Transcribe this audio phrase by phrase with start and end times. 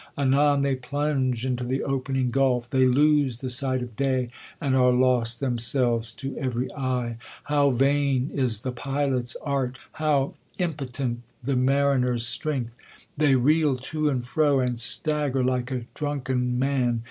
[0.17, 4.91] Anon they plunge into the opening gulf; they lose the sight of day; and 'ire
[4.91, 7.17] lost themselves to every eye.
[7.43, 12.75] How vahi is the pilot's art; how impotent the mart vcr^s strength!
[13.15, 15.43] They nrcl tq and fro, and staggei lik^ THE COLUMBIAN ORATOR.
[15.43, 16.99] 7^ like a drunken man.'